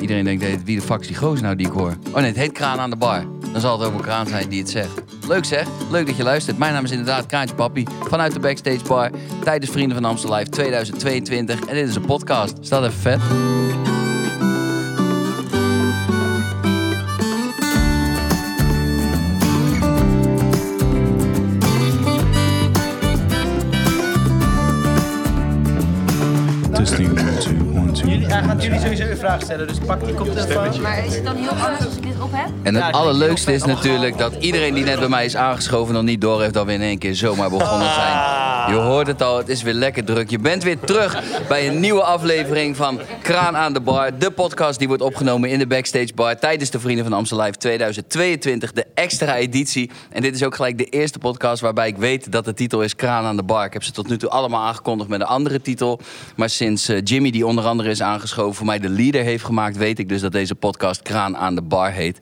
[0.00, 1.96] Iedereen denkt, wie de fuck is nou die ik hoor?
[2.08, 3.24] Oh nee, het heet Kraan aan de bar.
[3.52, 5.02] Dan zal het ook een kraan zijn die het zegt.
[5.28, 6.58] Leuk zeg, leuk dat je luistert.
[6.58, 9.10] Mijn naam is inderdaad Kraantje Papi vanuit de Backstage Bar
[9.44, 11.60] tijdens Vrienden van Amstel Live 2022.
[11.60, 12.56] En dit is een podcast.
[12.60, 13.20] Staat even vet.
[28.36, 30.80] Hij gaat jullie sowieso een vraag stellen, dus pak die koptelefoon.
[30.80, 32.48] Maar is het dan heel anders als ik dit op heb?
[32.62, 36.20] En het allerleukste is natuurlijk dat iedereen die net bij mij is aangeschoven nog niet
[36.20, 38.35] door heeft dat we in één keer zomaar begonnen zijn.
[38.66, 40.30] Je hoort het al, het is weer lekker druk.
[40.30, 44.18] Je bent weer terug bij een nieuwe aflevering van Kraan aan de Bar.
[44.18, 47.56] De podcast die wordt opgenomen in de Backstage Bar tijdens de Vrienden van Amstel Live
[47.56, 48.72] 2022.
[48.72, 49.90] De extra editie.
[50.10, 52.96] En dit is ook gelijk de eerste podcast waarbij ik weet dat de titel is
[52.96, 53.64] Kraan aan de Bar.
[53.64, 56.00] Ik heb ze tot nu toe allemaal aangekondigd met een andere titel.
[56.36, 59.76] Maar sinds eh, Jimmy, die onder andere is aangeschoven, voor mij de leader heeft gemaakt,
[59.76, 62.18] weet ik dus dat deze podcast Kraan aan de Bar heet.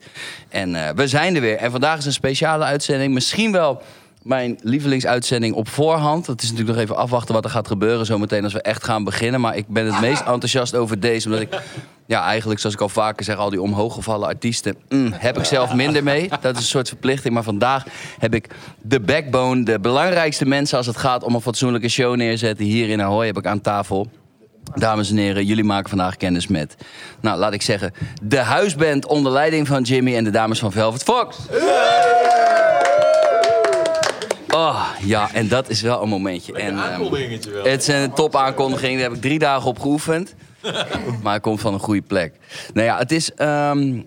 [0.49, 1.57] En eh, we zijn er weer.
[1.57, 3.13] En vandaag is een speciale uitzending.
[3.13, 3.81] Misschien wel
[4.25, 6.27] mijn lievelingsuitzending op voorhand.
[6.27, 9.03] Het is natuurlijk nog even afwachten wat er gaat gebeuren zometeen als we echt gaan
[9.03, 9.41] beginnen.
[9.41, 11.27] Maar ik ben het meest enthousiast over deze.
[11.27, 11.61] Omdat ik,
[12.05, 14.75] ja, eigenlijk zoals ik al vaker zeg, al die omhooggevallen artiesten...
[14.89, 16.29] mm, heb ik zelf minder mee.
[16.41, 17.33] Dat is een soort verplichting.
[17.33, 17.85] Maar vandaag
[18.19, 18.47] heb ik
[18.81, 22.65] de backbone, de belangrijkste mensen als het gaat om een fatsoenlijke show neerzetten.
[22.65, 24.07] Hier in Ahoy heb ik aan tafel...
[24.75, 26.75] Dames en heren, jullie maken vandaag kennis met,
[27.21, 31.03] nou laat ik zeggen, de huisband onder leiding van Jimmy en de dames van Velvet
[31.03, 31.37] Fox.
[34.55, 36.53] Oh, ja, en dat is wel een momentje.
[36.53, 37.01] En, ehm,
[37.63, 40.35] het is een top aankondiging, daar heb ik drie dagen op geoefend.
[41.21, 42.33] maar hij komt van een goede plek.
[42.73, 43.33] Nou ja, het is.
[43.33, 44.01] ehm,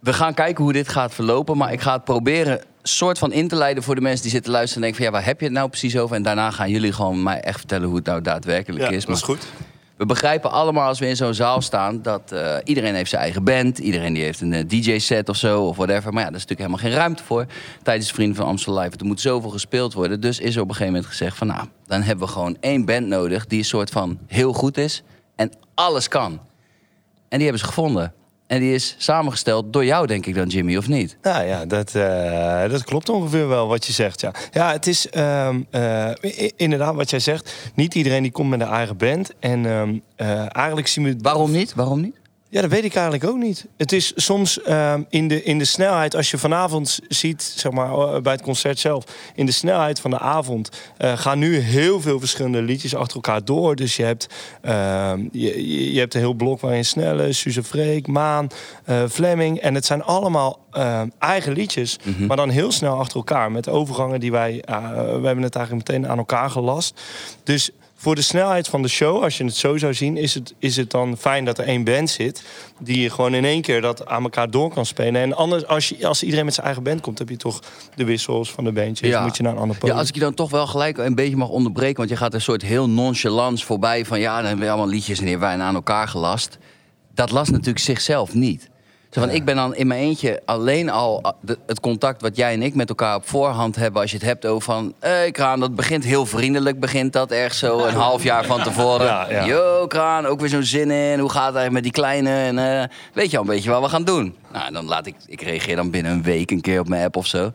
[0.00, 3.48] we gaan kijken hoe dit gaat verlopen, maar ik ga het proberen soort van in
[3.48, 5.46] te leiden voor de mensen die zitten luisteren en denken van ja, waar heb je
[5.46, 6.16] het nou precies over?
[6.16, 9.04] En daarna gaan jullie gewoon mij echt vertellen hoe het nou daadwerkelijk Ja, is.
[9.04, 9.46] dat is Maar- goed.
[9.98, 13.44] We begrijpen allemaal als we in zo'n zaal staan dat eh, iedereen heeft zijn eigen
[13.44, 13.78] band.
[13.78, 16.12] Iedereen die heeft een DJ-set of zo of whatever.
[16.12, 17.46] Maar ja, daar is natuurlijk helemaal geen ruimte voor
[17.82, 18.96] tijdens Vrienden van Amstel Live.
[18.96, 20.20] Er moet zoveel gespeeld worden.
[20.20, 22.84] Dus is er op een gegeven moment gezegd van nou, dan hebben we gewoon één
[22.84, 25.02] band nodig die een soort van heel goed is
[25.36, 26.40] en alles kan.
[27.28, 28.12] En die hebben ze gevonden.
[28.48, 31.16] En die is samengesteld door jou, denk ik dan, Jimmy, of niet?
[31.22, 34.20] Nou ja, dat, eh, dat klopt ongeveer wel wat je zegt.
[34.20, 36.10] Ja, ja het is ehm, eh,
[36.56, 37.70] inderdaad wat jij zegt.
[37.74, 39.30] Niet iedereen die komt met een eigen band.
[39.40, 41.16] En ehm, eh, eigenlijk zien we...
[41.22, 41.74] Waarom niet?
[41.74, 42.17] Waarom niet?
[42.50, 43.66] Ja, dat weet ik eigenlijk ook niet.
[43.76, 47.92] Het is soms ehm, in, de, in de snelheid, als je vanavond ziet, zeg maar
[47.92, 49.04] eh, bij het concert zelf,
[49.34, 53.44] in de snelheid van de avond eh, gaan nu heel veel verschillende liedjes achter elkaar
[53.44, 53.76] door.
[53.76, 54.26] Dus je hebt,
[54.62, 58.48] ehm, je, hebt een heel blok waarin Snelle, Suze Freek, Maan,
[58.84, 59.58] eh Fleming.
[59.60, 63.52] En het zijn allemaal ehm, eigen liedjes, maar dan heel snel achter elkaar.
[63.52, 67.00] Met overgangen die wij, we hebben het eigenlijk meteen aan elkaar gelast.
[67.42, 67.70] Dus
[68.00, 70.76] voor de snelheid van de show, als je het zo zou zien, is het, is
[70.76, 72.42] het dan fijn dat er één band zit.
[72.80, 75.22] Die je gewoon in één keer dat aan elkaar door kan spelen.
[75.22, 77.62] En anders, als, je, als iedereen met zijn eigen band komt, heb je toch
[77.94, 79.08] de wissels van de bandjes.
[79.08, 79.22] Ja.
[79.22, 79.98] Moet je naar een ander Ja, podium.
[79.98, 81.96] als ik je dan toch wel gelijk een beetje mag onderbreken...
[81.96, 84.20] want je gaat een soort heel nonchalance voorbij van...
[84.20, 86.58] ja, dan hebben we allemaal liedjes en die hebben wij aan elkaar gelast.
[87.14, 88.68] Dat last natuurlijk zichzelf niet.
[89.10, 92.36] Zo van, ik ben dan in mijn eentje alleen al ah, de- het contact wat
[92.36, 94.00] jij en ik met elkaar op voorhand hebben.
[94.02, 97.58] Als je het hebt over van, hey, Kraan, dat begint heel vriendelijk, begint dat ergens
[97.58, 99.06] zo een half jaar van tevoren.
[99.06, 99.44] Ja, ja.
[99.46, 101.18] Yo, Kraan, ook weer zo'n zin in.
[101.18, 102.30] Hoe gaat het eigenlijk met die kleine?
[102.30, 104.34] En eh, weet je al een beetje wat we gaan doen?
[104.52, 107.16] Nou, dan laat ik, ik reageer dan binnen een week een keer op mijn app
[107.16, 107.52] of zo.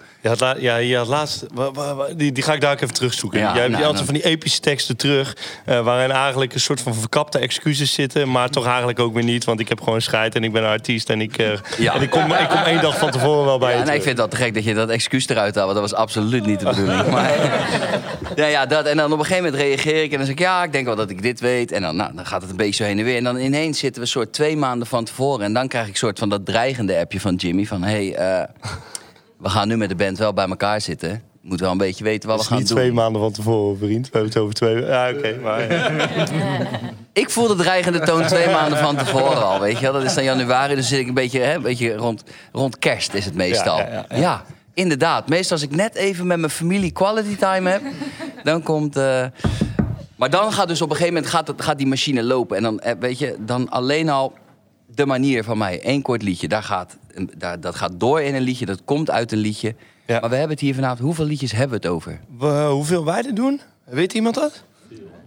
[0.59, 1.45] Ja, je had laatst,
[2.15, 3.39] die, die ga ik daar ook even terugzoeken.
[3.39, 6.59] Ja, Jij hebt nou, je altijd van die epische teksten terug, eh, waarin eigenlijk een
[6.59, 10.01] soort van verkapte excuses zitten, maar toch eigenlijk ook weer niet, want ik heb gewoon
[10.01, 11.37] scheid en ik ben een artiest en ik,
[11.77, 11.93] Ja.
[11.93, 14.03] en ik, kom, ik kom één dag van tevoren wel bij Ja, je nee, ik
[14.03, 16.59] vind wel te gek dat je dat excuus eruit haalt, want dat was absoluut niet
[16.59, 17.07] de bedoeling.
[17.11, 17.31] Maar,
[18.35, 18.85] ja, ja, dat.
[18.85, 20.85] En dan op een gegeven moment reageer ik en dan zeg ik, ja, ik denk
[20.85, 21.71] wel dat ik dit weet.
[21.71, 23.17] En dan, nou, dan gaat het een beetje zo heen en weer.
[23.17, 25.45] En dan ineens zitten we soort twee maanden van tevoren.
[25.45, 28.43] En dan krijg ik soort van dat dreigende appje van Jimmy van, hey, eh,
[29.37, 31.32] we gaan nu met de band wel bij elkaar zitten.
[31.43, 32.77] Moet wel een beetje weten wat we is gaan niet doen.
[32.77, 34.05] twee maanden van tevoren, vriend.
[34.05, 34.75] We hebben het over twee...
[34.85, 35.37] Ja, oké.
[35.41, 35.61] maar.
[37.13, 39.93] Ik voel de dreigende toon twee maanden van tevoren al, weet je wel.
[39.93, 43.13] Dat is dan januari, dus zit ik een beetje, hè, een beetje rond, rond kerst
[43.13, 43.77] is het meestal.
[43.77, 44.43] Ja, Ja, ja, ja.
[44.73, 45.27] inderdaad.
[45.29, 47.81] Meestal als ik net even met mijn familie quality time heb,
[48.43, 48.95] dan komt...
[48.95, 49.25] eh,
[50.15, 52.57] Maar dan gaat dus op een gegeven moment gaat, het, gaat die machine lopen.
[52.57, 54.33] En dan, eh, weet je, dan alleen al
[54.95, 55.79] de manier van mij.
[55.83, 56.97] Eén kort liedje, daar gaat,
[57.37, 59.75] daar, dat gaat door in een liedje, dat komt uit een liedje.
[60.05, 60.19] Ja.
[60.19, 62.19] Maar we hebben het hier vanavond, hoeveel liedjes hebben we het over?
[62.37, 63.61] We- hoeveel wij er doen?
[63.85, 64.63] Weet iemand dat?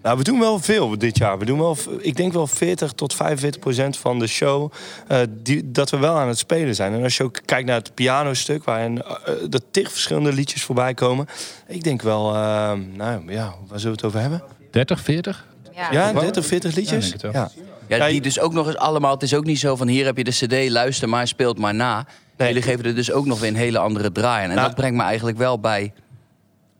[0.02, 1.38] Nou, we doen wel veel dit jaar.
[1.38, 4.72] We doen wel, ik denk wel 40 tot 45 procent van de show
[5.08, 6.92] eh, die, dat we wel aan het spelen zijn.
[6.94, 10.94] En als je ook kijkt naar het pianostuk, waarin eh, er tig verschillende liedjes voorbij
[10.94, 11.26] komen.
[11.66, 14.42] Ik denk wel, eh, nou ja, waar zullen we het over hebben?
[14.70, 15.46] 30, 40?
[15.74, 15.92] Ja.
[15.92, 17.14] Ja, 30, 40 liedjes?
[17.20, 17.30] Ja.
[17.32, 19.12] Ja, Ja, die dus ook nog eens allemaal...
[19.12, 21.74] Het is ook niet zo van hier heb je de cd, luister maar, speelt maar
[21.74, 22.06] na.
[22.36, 22.48] Nee.
[22.48, 24.50] Jullie geven er dus ook nog weer een hele andere draai aan.
[24.50, 25.92] En Nou- dat brengt me eigenlijk wel bij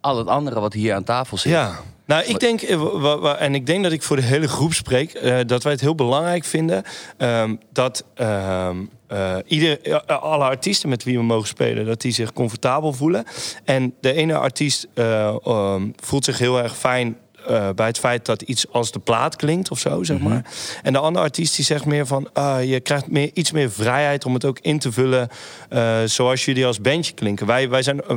[0.01, 1.53] al het andere wat hier aan tafel zit.
[1.53, 1.73] Ja.
[2.07, 5.39] Nou, ik denk, eh, en ik denk dat ik voor de hele groep spreek, eh,
[5.47, 6.83] dat wij het heel belangrijk vinden
[7.17, 12.93] ehm, dat eh, ieder, alle artiesten met wie we mogen spelen, dat die zich comfortabel
[12.93, 13.25] voelen.
[13.65, 17.17] En de ene artiest eh, ehm, voelt zich heel erg fijn.
[17.47, 20.45] Eh, bij het feit dat iets als de plaat klinkt of zo, zeg maar.
[20.83, 22.29] En de andere artiest die zegt meer van...
[22.33, 25.29] ah, je krijgt meer, iets meer vrijheid om het ook in te vullen...
[25.69, 27.47] eh, zoals jullie als bandje klinken.
[27.47, 28.17] Wij, wij zijn eh,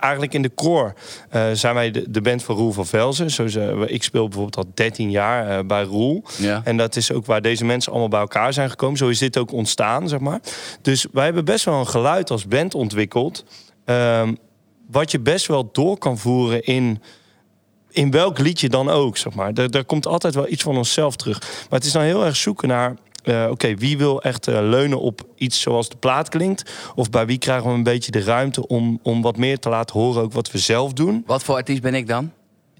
[0.00, 0.94] eigenlijk in de core...
[1.52, 3.30] zijn wij de, de band van Roel van Velzen.
[3.30, 3.44] Zo
[3.86, 6.24] ik speel bijvoorbeeld al 13 jaar bij Roel.
[6.38, 6.60] Ja.
[6.64, 8.96] En dat is ook waar deze mensen allemaal bij elkaar zijn gekomen.
[8.96, 10.40] Zo is dit ook ontstaan, zeg maar.
[10.82, 13.44] Dus wij hebben best wel een geluid als band ontwikkeld...
[13.84, 14.34] ehm,
[14.90, 17.02] wat je best wel door kan voeren in
[17.94, 19.54] in welk liedje dan ook, zeg maar.
[19.54, 21.40] Daar, daar komt altijd wel iets van onszelf terug.
[21.40, 22.94] Maar het is dan heel erg zoeken naar...
[23.22, 26.72] eh, Oké, wie wil echt eh, leunen op iets zoals de plaat klinkt?
[26.94, 30.00] Of bij wie krijgen we een beetje de ruimte om, om wat meer te laten
[30.00, 30.22] horen...
[30.22, 31.22] ook wat we zelf doen?
[31.26, 32.32] Wat voor artiest ben ik dan?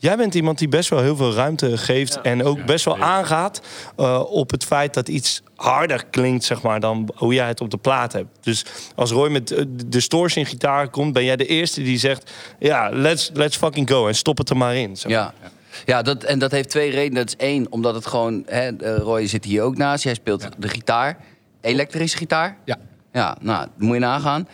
[0.04, 2.20] Jij bent iemand die best wel heel veel ruimte geeft...
[2.20, 3.60] en ook best wel aangaat
[3.96, 6.44] eh, op het feit dat iets harder klinkt...
[6.44, 8.28] zeg maar, dan hoe jij het op de plaat hebt.
[8.40, 8.64] Dus
[8.94, 11.12] als Roy met eh, de distortion gitaar komt...
[11.12, 12.32] ben jij de eerste die zegt...
[12.58, 14.96] ja, let's, let's fucking go en stop het er maar in.
[14.96, 15.20] zeg maar.
[15.42, 15.50] Ja.
[15.84, 17.26] Ja, dat, en dat heeft twee redenen.
[17.26, 18.42] Dat is één, omdat het gewoon...
[18.46, 20.04] Hè, eh, Roy zit hier ook naast.
[20.04, 21.16] Jij speelt de gitaar.
[21.60, 22.56] Elektrische gitaar?
[22.64, 22.76] Ja.
[23.12, 24.48] Ja, nou, dat moet je nagaan.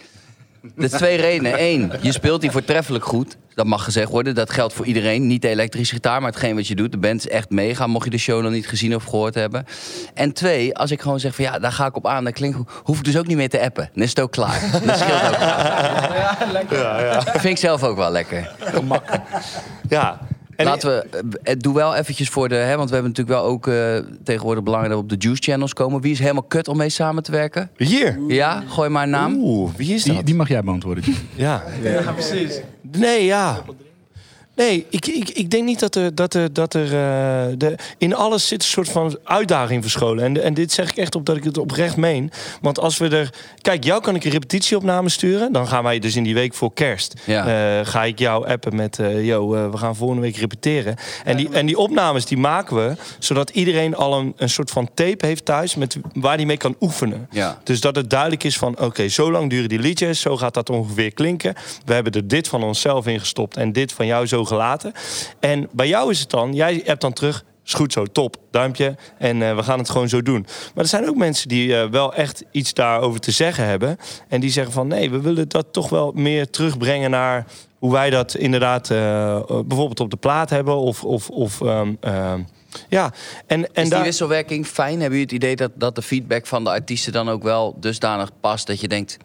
[0.75, 1.63] De twee redenen.
[1.63, 3.37] Eén, je speelt die voortreffelijk goed.
[3.61, 4.35] Dat mag gezegd worden.
[4.35, 5.27] Dat geldt voor iedereen.
[5.27, 6.93] Niet de elektrische gitaar, maar hetgeen wat je doet.
[6.93, 9.67] De band is echt mega, mocht je de show nog niet gezien of gehoord hebben.
[10.15, 12.25] En twee, als ik gewoon zeg van ja, daar ga ik op aan.
[12.25, 12.71] Dat klinkt goed.
[12.83, 13.91] Hoef ik dus ook niet meer te appen.
[13.95, 14.61] Dan is het ook klaar.
[14.87, 15.23] Dat scheelt
[17.17, 17.31] ook.
[17.31, 18.51] Vind ik zelf ook wel lekker.
[19.89, 20.19] Ja.
[20.61, 23.49] En Laten we, eh, doe wel eventjes voor de, hè, want we hebben natuurlijk wel
[23.51, 26.01] ook eh, tegenwoordig belangrijk dat we op de Juice Channels komen.
[26.01, 27.71] Wie is helemaal kut om mee samen te werken?
[27.77, 28.19] Hier.
[28.29, 29.35] Ja, gooi maar een naam.
[29.37, 30.15] Oeh, wie is dat?
[30.15, 31.05] Die, die mag jij beantwoorden.
[31.35, 31.65] Ja.
[31.83, 32.61] Ja, precies.
[32.83, 33.63] Nee, ja.
[34.61, 38.15] Nee, ik, ik, ik denk niet dat er, dat er, dat er eh, de, in
[38.15, 40.25] alles zit een soort van uitdaging verscholen.
[40.25, 42.31] En, en dit zeg ik echt op dat ik het oprecht meen.
[42.61, 43.31] Want als we er.
[43.61, 45.53] Kijk, jou kan ik een repetitieopname sturen.
[45.53, 47.15] Dan gaan wij dus in die week voor kerst.
[47.25, 47.79] Ja.
[47.79, 48.99] eh, ga ik jou appen met.
[48.99, 50.97] eh yo, we gaan volgende week repeteren.
[51.25, 52.97] En die, en die opnames die maken we.
[53.19, 55.75] Zodat iedereen al een, een soort van tape heeft thuis.
[55.75, 57.29] Met, waar die mee kan oefenen.
[57.31, 57.61] Ja.
[57.65, 60.71] Dus dat het duidelijk is van, oké, zo lang duren die liedjes, zo gaat dat
[60.71, 61.55] ongeveer klinken.
[61.85, 64.93] We hebben er dit van onszelf in gestopt en dit van jou zo gelaten.
[65.41, 68.97] En bij jou is het dan, jij hebt dan terug, is goed zo, top, duimpje.
[69.19, 70.47] En eh, we gaan het gewoon zo doen.
[70.75, 73.97] Maar er zijn ook mensen die eh, wel echt iets daarover te zeggen hebben.
[74.29, 77.47] En die zeggen van, nee, we willen dat toch wel meer terugbrengen naar
[77.79, 80.77] hoe wij dat inderdaad eh, bijvoorbeeld op de plaat hebben.
[80.77, 82.41] Of, of, of ehm, ehm,
[82.89, 83.13] ja.
[83.47, 85.01] En, en is die wisselwerking fijn?
[85.01, 88.31] Hebben jullie het idee dat, dat de feedback van de artiesten dan ook wel dusdanig
[88.41, 89.17] past dat je denkt,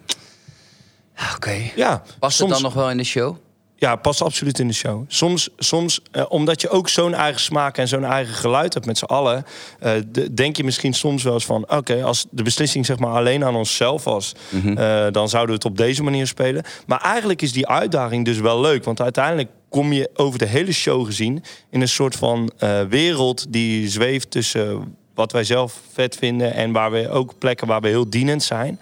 [1.15, 3.35] ah, oké, Ja, past soms- het dan nog wel in de show?
[3.77, 5.03] Ja, past absoluut in de show.
[5.07, 8.97] Soms, soms eh, omdat je ook zo'n eigen smaak en zo'n eigen geluid hebt met
[8.97, 9.45] z'n allen,
[9.79, 13.11] eh, de- denk je misschien soms wel eens van: oké, als de beslissing zeg maar
[13.11, 14.31] alleen aan onszelf was,
[14.77, 16.63] eh, dan zouden we het op deze manier spelen.
[16.87, 20.71] Maar eigenlijk is die uitdaging dus wel leuk, want uiteindelijk kom je over de hele
[20.71, 26.15] show gezien in een soort van eh, wereld die zweeft tussen wat wij zelf vet
[26.15, 28.79] vinden en waar we ook plekken waar we heel dienend zijn.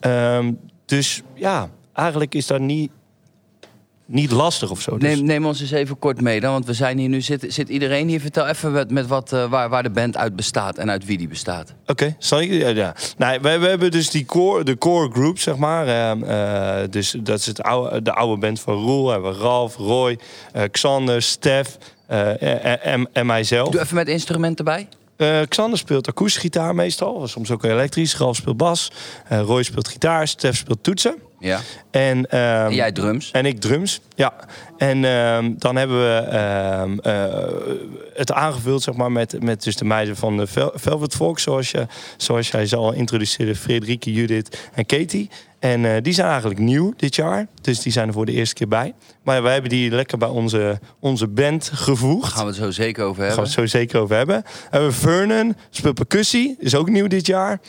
[0.00, 0.52] Ehm,
[0.86, 2.90] dus ja, eigenlijk is dat niet
[4.10, 4.98] niet lastig of zo.
[4.98, 7.44] Dus- Neem, neem ons eens even kort mee dan, want we zijn hier nu, zit,
[7.48, 8.20] zit iedereen hier?
[8.20, 11.18] Vertel even met, met wat, eh, waar, waar de band uit bestaat en uit wie
[11.18, 11.74] die bestaat.
[11.86, 12.50] Oké, zal ik?
[12.50, 12.94] Ja, ja.
[13.16, 15.86] Nee, we, we hebben dus die core, de core group, zeg maar.
[15.86, 19.06] Ehm, eh, dus dat is het oude, de oude band van Roel.
[19.06, 20.18] We hebben Ralf, Roy,
[20.52, 23.68] eh, Xander, Stef en, en, mijzelf.
[23.68, 24.88] Doe even met instrumenten bij.
[25.48, 28.16] Xander speelt akoestische gitaar meestal, soms ook elektrisch.
[28.16, 28.92] Ralf speelt bas,
[29.28, 31.14] Roy speelt gitaar, Stef speelt toetsen.
[31.40, 31.60] Ja.
[31.90, 33.30] En, ehm, En jij drums.
[33.30, 34.32] en ik drums, ja.
[34.76, 37.34] En ehm, dan hebben we ehm, eh,
[38.14, 41.70] het aangevuld zeg maar, met, met dus de meiden van de Vel- Velvet Volk, zoals,
[41.70, 45.30] je, zoals jij ze al introduceerde, Frederike, Judith en Katie.
[45.58, 48.54] En eh, die zijn eigenlijk nieuw dit jaar, dus die zijn er voor de eerste
[48.54, 48.94] keer bij.
[49.22, 52.32] Maar wij hebben die lekker bij onze, onze band gevoegd.
[52.32, 53.62] Gaan we het zo zeker over Daar gaan we hebben.
[53.64, 54.42] het zo zeker over hebben.
[54.44, 57.60] We hebben Vernon, speelt percussie, is ook nieuw dit jaar.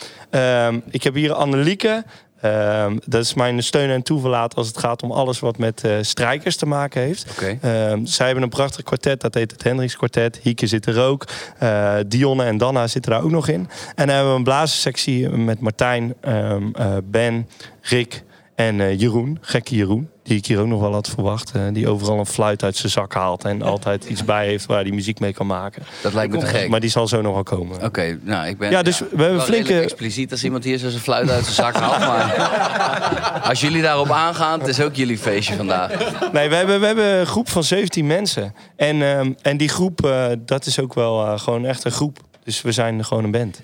[0.89, 2.03] Ik heb hier Annelieke.
[2.41, 5.97] Ehm, dat is mijn steun en toeverlaat als het gaat om alles wat met eh,
[6.01, 7.25] strijkers te maken heeft.
[7.31, 7.57] Oké.
[7.61, 10.39] Ehm, zij hebben een prachtig kwartet, dat heet het Hendricks Kwartet.
[10.41, 11.27] Hieke zit er ook.
[11.57, 13.69] Eh, Dionne en Danna zitten daar ook nog in.
[13.95, 17.49] En dan hebben we een blazerssectie met Martijn, ehm, eh, Ben,
[17.81, 18.23] Rick
[18.55, 19.37] en Jeroen.
[19.41, 20.09] Gekke Jeroen.
[20.23, 21.51] Die ik hier ook nog wel had verwacht.
[21.71, 24.91] die overal een fluit uit zijn zak haalt en altijd iets bij heeft waar hij
[24.91, 25.83] muziek mee kan maken.
[26.01, 26.69] Dat lijkt me te gek.
[26.69, 27.83] Maar die zal zo nog wel komen.
[27.83, 28.71] Oké, nou, ik ben...
[28.71, 31.99] Ja, dus we hebben flinke- expliciet als iemand hier zijn fluit uit zijn zak haalt.
[31.99, 35.89] Maar als jullie daarop aangaan, het is ook jullie feestje vandaag.
[36.31, 38.53] Nee, we hebben, we hebben een groep van 17 mensen.
[38.75, 42.19] En, ehm, en die groep, eh, dat is ook wel eh, gewoon echt een groep.
[42.43, 43.61] Dus we zijn gewoon een band.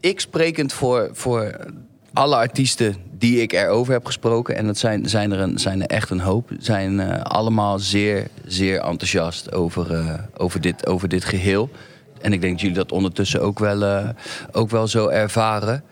[0.00, 1.56] Ik sprekend voor, voor
[2.12, 4.56] alle artiesten die ik erover heb gesproken...
[4.56, 6.50] en dat zijn, zijn, er, een, zijn er echt een hoop...
[6.58, 11.70] zijn eh, allemaal zeer, zeer enthousiast over, eh, over, dit, over dit geheel.
[12.20, 14.08] En ik denk dat jullie dat ondertussen ook wel, eh,
[14.52, 15.84] ook wel zo ervaren.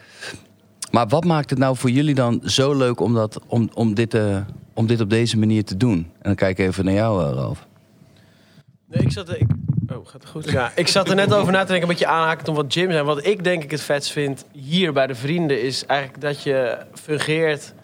[0.91, 4.17] Maar wat maakt het nou voor jullie dan zo leuk om, dat, om, om, dit,
[4.75, 5.97] om dit op deze manier te doen?
[5.99, 7.67] En dan kijk ik even naar jou, Ralf.
[8.89, 9.31] Nee, ik zat.
[9.31, 9.47] Ik,
[9.97, 10.51] oh, gaat het goed?
[10.51, 12.91] Ja, ik zat er net over na te denken, een beetje aanhakend om wat Jim
[12.91, 13.03] zei.
[13.05, 15.63] Wat ik denk ik het vetst vind hier bij de vrienden...
[15.63, 17.75] is eigenlijk dat je fungeert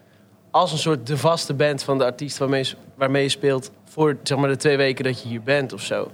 [0.50, 2.38] als een soort de vaste band van de artiest...
[2.38, 5.72] waarmee, je- waarmee je speelt voor zeg maar, de twee weken dat je hier bent
[5.72, 6.10] of zo.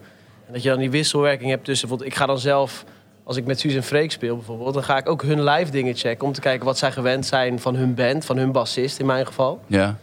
[0.47, 1.89] En dat je dan die wisselwerking hebt tussen...
[1.89, 2.85] bijvoorbeeld, Ik ga dan zelf,
[3.25, 4.75] als ik met Suus en Freek speel bijvoorbeeld...
[4.75, 6.27] dan ga ik ook hun live dingen checken...
[6.27, 9.27] om te kijken wat zij gewend zijn van hun band, van hun bassist in mijn
[9.27, 9.61] geval.
[9.67, 9.97] Ja,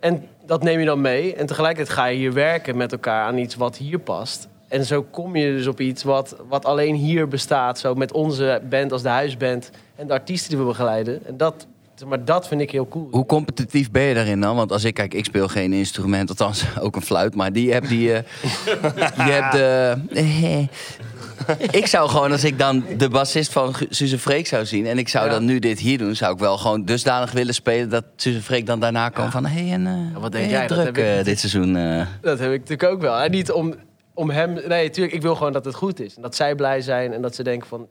[0.00, 1.34] En dat neem je dan mee.
[1.34, 4.48] En tegelijkertijd ga je hier werken met elkaar aan iets wat hier past.
[4.68, 7.78] En zo kom je dus op iets wat, wat alleen hier bestaat.
[7.78, 11.26] Zo met onze band als de huisband en de artiesten die we begeleiden.
[11.26, 11.66] En dat,
[12.06, 13.08] maar dat vind ik heel cool.
[13.10, 14.56] Hoe competitief ben je daarin dan?
[14.56, 17.88] Want als ik kijk, ik speel geen instrument, althans ook een fluit, maar die heb
[17.88, 18.12] die.
[18.12, 18.22] eh,
[19.26, 20.66] je hebt de.
[21.70, 25.08] ik zou gewoon, als ik dan de bassist van Suze Freek zou zien en ik
[25.08, 25.30] zou Ja.
[25.32, 28.66] dan nu dit hier doen, zou ik wel gewoon dusdanig willen spelen dat Suze Freek
[28.66, 30.58] dan daarna kan van, hé, hey, en eh, wat denk jij?
[30.66, 31.76] Dat druk heb ik eh, dit seizoen?
[31.76, 32.06] eh?
[32.20, 33.18] Dat heb ik natuurlijk ook wel.
[33.18, 33.74] En niet om,
[34.18, 34.52] om hem...
[34.52, 36.16] Nee, natuurlijk, ik wil gewoon dat het goed is.
[36.16, 37.86] En dat zij blij zijn en dat ze denken van...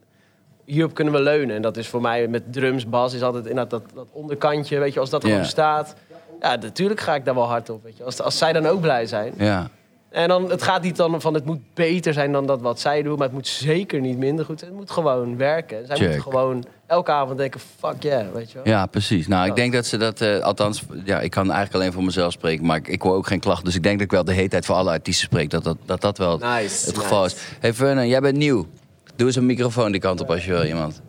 [0.65, 1.55] Hierop kunnen we leunen.
[1.55, 4.79] En dat is voor mij met drums, bas, is altijd inderdaad dat, dat onderkantje.
[4.79, 5.29] Weet je, als dat Ja.
[5.29, 5.95] gewoon staat...
[6.39, 7.83] Ja, natuurlijk ga ik daar wel hard op.
[7.83, 8.03] Weet je.
[8.03, 9.33] Als, als zij dan ook blij zijn.
[9.37, 9.69] Ja.
[10.17, 13.01] En dan, het gaat niet dan van het moet beter zijn dan dat wat zij
[13.01, 14.71] doen, maar het moet zeker niet minder goed zijn.
[14.71, 15.85] Het moet gewoon werken.
[15.85, 16.05] Zij Check.
[16.05, 18.67] moeten gewoon elke avond denken, fuck yeah, weet je wel.
[18.73, 19.27] ja, precies.
[19.27, 22.31] Nou, ik denk dat ze dat, eh, althans, ja, ik kan eigenlijk alleen voor mezelf
[22.31, 23.65] spreken, maar ik, ik hoor ook geen klachten.
[23.65, 25.77] Dus ik denk dat ik wel de hele tijd voor alle artiesten spreek, dat dat,
[25.85, 26.85] dat, dat wel Nice.
[26.85, 27.35] het geval is.
[27.59, 28.67] Hey Vernon, jij bent nieuw.
[29.15, 31.01] Doe eens een microfoon die kant op als je wil, iemand.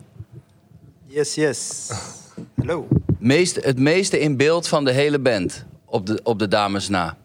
[1.05, 1.91] Yes, yes.
[2.55, 2.87] Hallo.
[3.19, 7.17] Meest, het meeste in beeld van de hele band op de, op de dames na.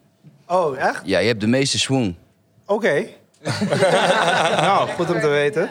[0.47, 1.01] Oh, echt?
[1.05, 2.17] Ja, je hebt de meeste swoon.
[2.67, 3.07] Oké.
[4.61, 5.71] nou, goed om te weten.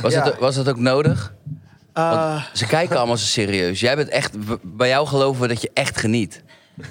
[0.00, 0.22] Was, Ja.
[0.24, 1.34] het, was dat ook nodig?
[1.94, 3.80] Uh, Ze kijken allemaal zo serieus.
[3.80, 6.42] Jij bent echt, bij jou geloven we dat je echt geniet.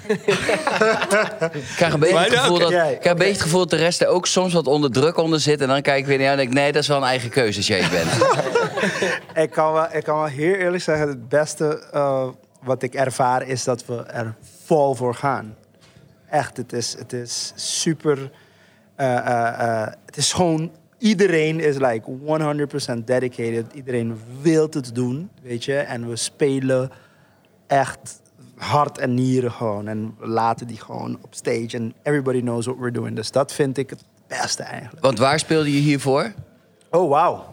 [0.06, 4.00] ik krijg een beetje het gevoel dat, krijg een beetje het gevoel dat de rest
[4.00, 5.60] er ook soms wat onder druk onder zit.
[5.60, 7.02] En dan kijk ik weer naar jou en denk ik, nee, dat is wel een
[7.02, 8.12] eigen keuze als jij het bent.
[9.44, 12.28] ik, kan wel, ik kan wel heel eerlijk zeggen, het beste eh,
[12.62, 14.34] wat ik ervaar is dat we er
[14.64, 15.56] vol voor gaan.
[16.34, 18.30] Echt, het is, het is super.
[18.96, 20.70] eh, eh, eh, het is gewoon.
[20.98, 23.72] Iedereen is like 100% dedicated.
[23.72, 25.76] Iedereen wil het doen, weet je.
[25.76, 26.90] En we spelen
[27.66, 28.20] echt
[28.56, 29.88] hart en nieren gewoon.
[29.88, 31.68] En we laten die gewoon op stage.
[31.72, 33.16] En everybody knows what we're doing.
[33.16, 35.02] Dus dat vind ik het beste eigenlijk.
[35.02, 36.32] Want waar speelde je hiervoor?
[36.90, 37.52] Oh, wauw.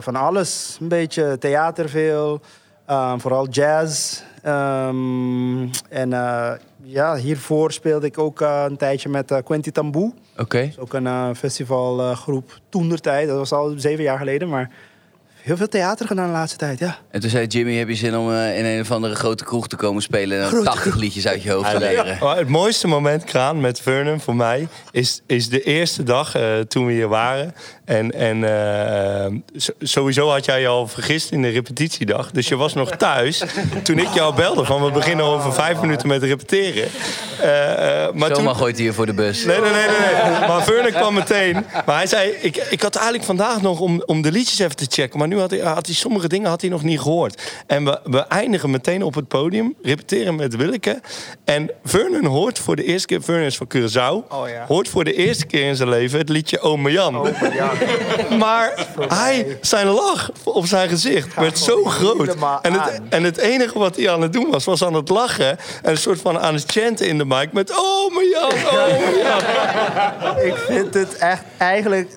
[0.00, 0.76] Van alles.
[0.80, 2.40] Een beetje theater veel.
[2.92, 4.22] Eh, vooral jazz.
[4.42, 10.12] Ehm, en eh, ja, hiervoor speelde ik ook eh, een tijdje met uh, Quentin Tamboe.
[10.36, 10.72] Oké.
[10.78, 13.28] Ook een eh, festivalgroep toen der tijd.
[13.28, 14.48] Dat was al zeven jaar geleden.
[14.48, 14.70] Maar
[15.42, 16.98] heel veel theater gedaan de laatste tijd, ja.
[17.10, 19.68] En toen zei Jimmy, heb je zin om eh, in een of andere grote kroeg
[19.68, 20.36] te komen spelen...
[20.36, 22.18] en dan Grote 80 liedjes uit je hoofd te leren?
[22.20, 24.68] Maar het mooiste moment, Kraan, met Vernon voor mij...
[24.90, 27.54] is, is de eerste dag eh, toen we hier waren.
[27.84, 32.30] En, en eh, sowieso had jij je al vergist in de repetitiedag.
[32.30, 33.42] Dus je was nog thuis
[33.82, 34.84] toen ik jou belde van...
[34.84, 36.88] we beginnen over vijf minuten met repeteren.
[37.40, 39.44] Eh, eh, maar toen, gooit hij je voor de bus.
[39.44, 40.30] Nee, nee, nee, nee.
[40.30, 40.48] nee.
[40.48, 41.64] Maar Vernon kwam meteen.
[41.86, 44.86] Maar hij zei, ik, ik had eigenlijk vandaag nog om, om de liedjes even te
[44.88, 45.18] checken.
[45.18, 47.42] Maar nu had hij, had hij sommige dingen had hij nog niet gehoord.
[47.66, 49.74] En we, we eindigen meteen op het podium.
[49.82, 51.00] Repeteren met Willeke.
[51.44, 53.22] En Vernon hoort voor de eerste keer...
[53.22, 54.28] Vernon is van Curaçao.
[54.28, 54.64] Oh, ja.
[54.66, 57.10] Hoort voor de eerste keer in zijn leven het liedje Ome Jan.
[58.38, 62.36] Maar hij, zijn lach op zijn gezicht werd zo groot.
[62.62, 65.58] En het, en het enige wat hij aan het doen was, was aan het lachen.
[65.82, 67.72] En een soort van aan het chanten in de mic met...
[67.76, 70.38] Ome Jan, Ome Jan.
[70.46, 72.10] ik vind het echt eigenlijk...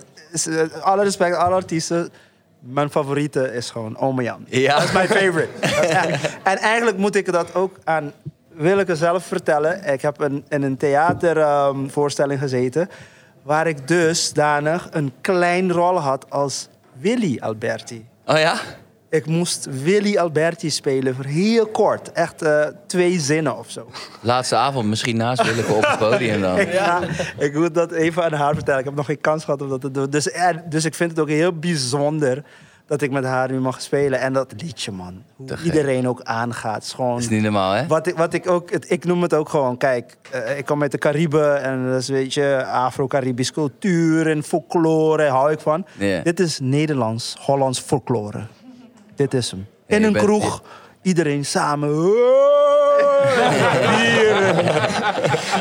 [0.81, 2.12] Alle respect, alle artiesten.
[2.67, 4.45] Mijn favoriete is gewoon Ome Jan.
[4.50, 4.75] Ja.
[4.75, 5.50] Dat is mijn favorite.
[6.43, 8.12] En eigenlijk moet ik dat ook aan
[8.53, 9.84] Willeke zelf vertellen.
[9.93, 12.89] Ik heb een, in een theatervoorstelling gezeten...
[13.43, 18.07] waar ik dus danig een klein rol had als Willy Alberti.
[18.25, 18.60] Oh ja?
[19.15, 22.12] Ik moest Willy Alberti spelen voor heel kort.
[22.12, 23.89] Echt eh, twee zinnen of zo.
[24.22, 26.60] Laatste avond, misschien naast Willeke op het podium dan.
[26.65, 27.01] Ik, ga,
[27.38, 28.79] ik moet dat even aan haar vertellen.
[28.79, 30.10] Ik heb nog geen kans gehad om dat te doen.
[30.10, 30.29] Dus,
[30.69, 32.43] dus ik vind het ook heel bijzonder
[32.88, 34.19] dat ik met haar nu mag spelen.
[34.19, 35.24] En dat liedje, man.
[35.36, 36.84] Hoe iedereen ook aangaat.
[36.84, 37.13] is gewoon...
[37.13, 37.88] Dat is niet normaal, hè?
[37.88, 40.81] Wat ik, wat ik ook, het, ik noem het ook gewoon, kijk, eh, ik kom
[40.81, 45.86] uit de Cariben en dat is, weet je, Afro-Caribisch cultuur en folklore, hou ik van.
[45.98, 46.22] Ja.
[46.22, 48.48] Dit is Nederlands, Hollands folklore.
[49.15, 49.67] Dit is hem.
[49.88, 50.62] In een bent- kroeg,
[51.01, 51.89] iedereen samen.
[53.95, 54.55] Hier.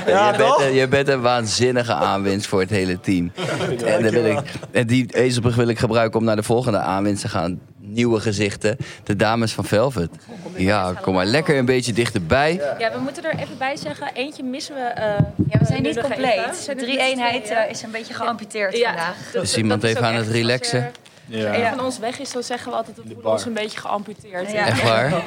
[0.07, 0.63] Ja, je, bent, toch?
[0.63, 3.33] eh, je bent een waanzinnige aanwinst voor het hele team.
[3.85, 4.39] En, dan wil ik,
[4.71, 7.61] en die ezelbrug wil ik gebruiken om naar de volgende aanwinst te gaan.
[7.79, 8.77] Nieuwe gezichten.
[9.05, 10.11] De dames van Velvet.
[10.57, 12.61] Ja, kom maar lekker een beetje dichterbij.
[12.79, 14.11] Ja, we moeten er even bij zeggen.
[14.15, 14.81] Eentje missen we.
[14.81, 15.05] eh,
[15.49, 16.45] Ja, we zijn niet compleet.
[16.45, 17.61] We De zijn drie met z'n eenheid tweeën.
[17.61, 19.43] eh, is een beetje geamputeerd Ja, vandaag.
[19.43, 20.91] Is iemand even aan het relaxen?
[21.33, 21.71] Als er Ja.
[21.71, 22.97] een van ons weg is, dan zeggen we altijd...
[22.97, 24.53] we voelen ons een beetje geamputeerd.
[24.53, 24.67] Ja.
[24.67, 25.13] Echt waar?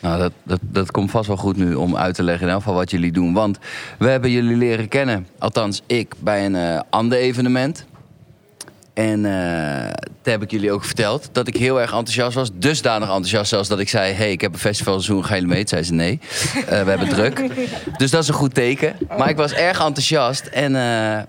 [0.00, 2.62] Nou, dat, dat, dat komt vast wel goed nu om uit te leggen in elk
[2.62, 3.32] geval wat jullie doen.
[3.32, 3.58] Want
[3.98, 7.84] we hebben jullie leren kennen, althans ik, bij een eh, ander evenement.
[8.94, 9.90] En eh
[10.22, 12.50] toen heb ik jullie ook verteld dat ik heel erg enthousiast was.
[12.54, 14.12] Dusdanig enthousiast zelfs dat ik zei...
[14.12, 15.58] hey, ik heb een festivalseizoen, ga jullie mee?
[15.64, 16.20] Toen zei ze nee.
[16.54, 17.42] Eh, we hebben druk.
[17.98, 18.96] Dus dat is een goed teken.
[19.18, 20.46] Maar ik was erg enthousiast.
[20.46, 21.22] En eh,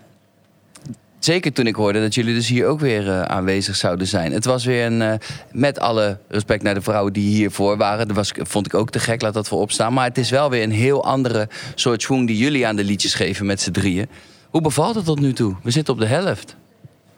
[1.23, 4.31] zeker toen ik hoorde dat jullie dus hier ook weer eh, aanwezig zouden zijn.
[4.31, 5.01] Het was weer een...
[5.01, 5.13] eh,
[5.51, 8.07] met alle respect naar de vrouwen die hiervoor waren.
[8.07, 9.93] Dat was, vond ik ook te gek, laat dat voorop staan.
[9.93, 12.27] Maar het is wel weer een heel andere soort schwung...
[12.27, 14.09] die jullie aan de liedjes geven met z'n drieën.
[14.49, 15.55] Hoe bevalt het tot nu toe?
[15.63, 16.55] We zitten op de helft.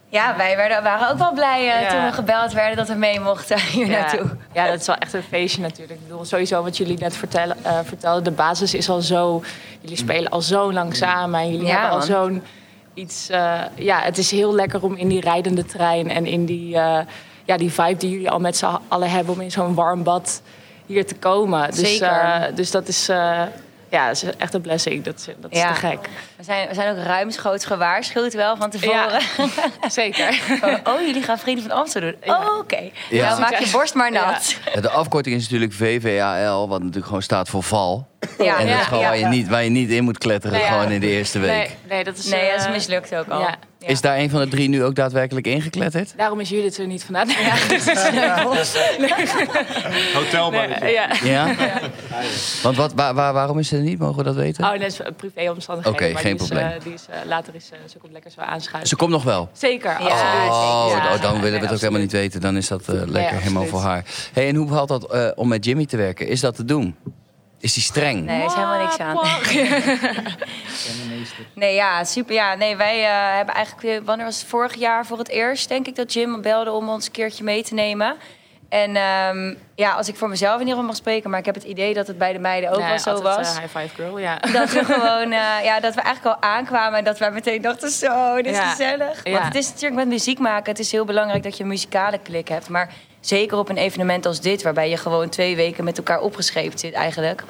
[0.10, 1.90] Ja, wij werden, waren ook wel blij eh, Ja.
[1.90, 4.00] toen we gebeld werden dat we mee mochten hier Ja.
[4.00, 4.30] naartoe.
[4.54, 6.00] ja, dat is wel echt een feestje natuurlijk.
[6.00, 8.24] Ik bedoel, sowieso wat jullie net vertellen, eh, vertelden.
[8.24, 9.44] De basis is al zo...
[9.82, 11.40] Jullie spelen al zo lang samen.
[11.40, 12.06] En jullie Ja, hebben al man.
[12.08, 12.42] zo'n
[12.96, 13.30] iets...
[13.30, 16.10] eh, ja, het is heel lekker om in die rijdende trein...
[16.10, 17.00] en in die, eh,
[17.44, 19.34] ja, die vibe die jullie al met z'n allen hebben...
[19.34, 20.42] om in zo'n warm bad
[20.86, 21.72] hier te komen.
[21.72, 22.08] Dus, Zeker.
[22.08, 23.06] eh, dus dat is...
[23.90, 25.04] ja, dat is echt een blessing.
[25.04, 25.74] Dat is, dat is Ja.
[25.74, 26.10] te gek.
[26.46, 29.22] We zijn, we zijn ook ruimschoots gewaarschuwd wel van tevoren.
[29.38, 29.90] Ja.
[29.90, 30.34] Zeker.
[30.60, 32.20] Van, oh, jullie gaan Vrienden van Amsterdam doen.
[32.24, 32.40] Ja.
[32.40, 32.90] Oh, oké.
[33.10, 33.28] Ja.
[33.28, 34.56] Nou, maak je borst maar nat.
[34.74, 38.08] Ja, De afkorting is natuurlijk VVAL, wat natuurlijk gewoon staat voor val.
[38.38, 39.08] Ja, En dat is gewoon ja.
[39.10, 40.72] waar, je niet, waar je niet in moet kletteren, Nee, ja.
[40.74, 41.50] gewoon in de eerste week.
[41.52, 42.26] Nee, nee, dat is...
[42.26, 43.40] Nee, dat is eh, mislukt ook al.
[43.40, 43.56] ja.
[43.80, 43.92] Ja.
[43.92, 46.14] Is daar een van de drie nu ook daadwerkelijk ingekletterd?
[46.18, 47.28] Daarom is Judith er niet vandaan.
[50.82, 51.08] Ja.
[51.24, 51.56] Ja?
[52.62, 54.00] Want wat, waar, waar- waarom is ze er niet?
[54.00, 54.64] Mogen we dat weten?
[54.64, 56.02] Oh, dat is privéomstandigheden.
[56.02, 56.72] Oké, maar geen die is, probleem.
[56.78, 58.88] eh, die is, eh, later is eh, ze komt lekker zo aanschuiven.
[58.90, 59.50] Ze komt nog wel.
[59.54, 60.48] Zeker, Ja.
[60.48, 61.80] Oh, oh, dan willen we het ook absoluut.
[61.82, 62.42] helemaal niet weten.
[62.42, 64.04] Dan is dat eh, lekker helemaal voor haar.
[64.34, 66.28] Hey, en hoe valt dat eh, om met Jimmy te werken?
[66.28, 66.96] Is dat te doen?
[67.60, 68.26] Is die streng?
[68.26, 69.18] Nee, er is helemaal niks aan.
[71.54, 72.34] Nee, ja, super.
[72.36, 75.70] Ja, nee, wij eh, hebben eigenlijk, weer- wanneer was het vorig jaar voor het eerst,
[75.70, 78.16] denk ik, dat Jim belde om ons een keertje mee te nemen.
[78.70, 81.56] En ehm, ja, als ik voor mezelf in ieder geval mag spreken, maar ik heb
[81.56, 83.56] het idee dat het bij de meiden ook Nee, wel zo was.
[83.56, 84.38] eh, high five girl, ja.
[84.40, 87.90] dat we gewoon, eh, ja, dat we eigenlijk al aankwamen en dat wij meteen dachten,
[87.90, 88.70] zo, dit is Ja.
[88.70, 89.24] gezellig.
[89.24, 89.32] Ja.
[89.32, 92.18] Want het is natuurlijk met muziek maken, het is heel belangrijk dat je een muzikale
[92.18, 92.70] klik hebt.
[92.70, 96.80] Maar zeker op een evenement als dit, waarbij je gewoon twee weken met elkaar opgescheept
[96.80, 97.44] zit eigenlijk,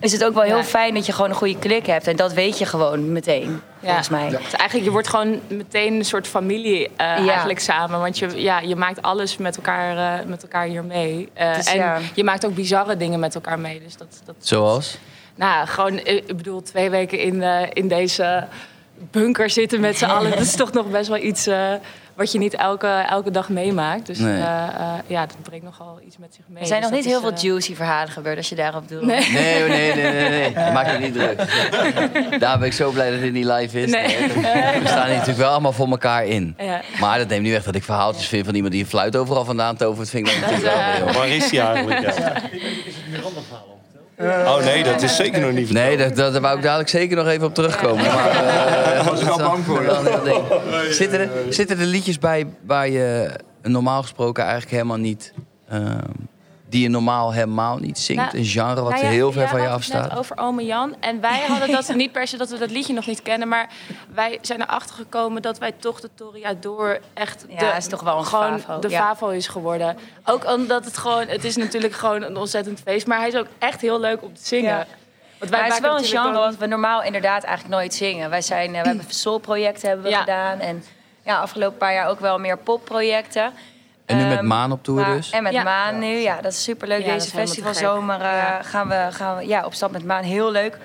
[0.00, 0.64] is het ook wel heel Ja.
[0.64, 2.06] fijn dat je gewoon een goede klik hebt.
[2.06, 4.28] En dat weet je gewoon meteen, volgens mij.
[4.28, 8.00] Dus eigenlijk, je wordt gewoon meteen een soort familie eh, eigenlijk samen.
[8.00, 11.28] Want je, ja, je maakt alles met elkaar, eh, met elkaar hier mee.
[11.32, 11.98] Eh, Dus en ja.
[12.14, 13.80] je maakt ook bizarre dingen met elkaar mee.
[13.84, 14.98] Dus dat, dat, Zoals?
[15.34, 18.46] Nou, gewoon, ik bedoel, twee weken in, eh, in deze
[19.10, 20.30] bunker zitten met z'n allen.
[20.30, 21.72] Dat is toch nog best wel iets eh,
[22.18, 24.06] wat je niet elke, elke dag meemaakt.
[24.06, 24.40] Dus Nee.
[24.42, 26.60] eh, eh, ja, dat brengt nogal iets met zich mee.
[26.60, 28.88] Er zijn Dus nog niet dat heel veel eh, juicy verhalen gebeurd, als je daarop
[28.88, 29.02] doet.
[29.02, 29.30] Nee.
[29.32, 30.72] Nee, hoor, nee, nee, nee, nee.
[30.72, 31.36] Maak je niet druk.
[32.40, 33.90] Daar ben ik zo blij dat dit niet live is.
[33.90, 34.16] Nee.
[34.26, 36.54] We staan hier natuurlijk wel allemaal voor elkaar in.
[36.58, 36.80] Ja.
[37.00, 39.44] Maar dat neemt niet weg dat ik verhaaltjes vind van iemand die een fluit overal
[39.44, 40.10] vandaan tovert.
[40.10, 41.12] Vind ik dan natuurlijk wel eh, heel.
[41.12, 42.14] Waar is hij eigenlijk?
[44.18, 44.54] Ja.
[44.56, 45.70] Oh nee, dat is zeker nog niet.
[45.70, 48.04] Nee, dat, dat, daar wou ik dadelijk zeker nog even op terugkomen.
[48.04, 49.84] Maar, eh, was ik al bang voor.
[50.90, 53.30] Zitten, er, zitten er liedjes bij waar je
[53.62, 55.32] normaal gesproken eigenlijk helemaal niet...
[55.68, 55.98] ehm,
[56.68, 58.22] die je normaal helemaal niet zingt?
[58.24, 60.08] Nou, een genre wat Nou ja, heel ver van je het afstaat?
[60.08, 60.94] net over Ome Jan.
[61.00, 63.48] En wij hadden dat niet per se dat we dat liedje nog niet kennen.
[63.48, 63.68] Maar
[64.14, 68.18] wij zijn erachter gekomen dat wij toch de Toreador echt Ja, de, is toch wel
[68.18, 69.00] een gewoon favo, de ja.
[69.00, 69.96] favo is geworden.
[70.24, 73.06] Ook omdat het gewoon, het is natuurlijk gewoon een ontzettend feest.
[73.06, 74.70] Maar hij is ook echt heel leuk om te zingen.
[74.70, 74.86] Ja.
[75.38, 78.30] Want Maar het is maken wel een genre wat we normaal inderdaad eigenlijk nooit zingen.
[78.30, 80.20] Wij zijn, eh, we hebben soulprojecten hebben we Ja.
[80.20, 80.58] gedaan.
[80.60, 80.84] En
[81.22, 83.52] ja, afgelopen paar jaar ook wel meer popprojecten.
[84.08, 85.30] En nu met Ehm, Maan op tour maar- dus?
[85.30, 85.62] En met Ja.
[85.62, 87.00] Maan nu, ja, dat is superleuk.
[87.04, 90.22] Ja, dat Deze festivalzomer eh, gaan, we, gaan we ja, op stap met Maan.
[90.22, 90.78] Heel leuk.